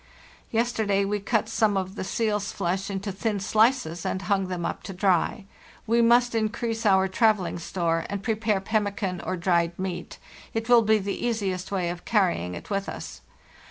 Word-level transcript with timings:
"Yesterday 0.49 1.05
we 1.05 1.19
cut 1.19 1.47
some 1.47 1.77
of 1.77 1.93
the 1.93 2.03
seal's 2.03 2.51
flesh 2.51 2.89
into 2.89 3.11
thin 3.11 3.39
slices 3.39 4.03
and 4.03 4.23
hung 4.23 4.47
them 4.47 4.65
up 4.65 4.81
to 4.81 4.93
dry. 4.93 5.45
We 5.85 6.01
must 6.01 6.33
increase 6.33 6.87
our 6.87 7.07
travelling 7.07 7.59
store 7.59 8.07
and 8.09 8.23
prepare 8.23 8.61
pemmican 8.61 9.21
or 9.23 9.37
dried 9.37 9.77
meat; 9.77 10.17
it 10.55 10.67
will 10.67 10.81
be 10.81 10.97
the 10.97 11.23
easiest 11.23 11.71
way 11.71 11.89
of 11.91 12.03
carrying 12.03 12.55
it 12.55 12.71
with 12.71 12.89
us. 12.89 13.21